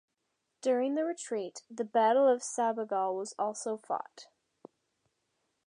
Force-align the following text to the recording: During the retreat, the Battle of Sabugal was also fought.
During 0.63 0.95
the 0.95 1.05
retreat, 1.05 1.61
the 1.69 1.85
Battle 1.85 2.27
of 2.27 2.41
Sabugal 2.41 3.15
was 3.15 3.35
also 3.37 3.77
fought. 3.77 4.29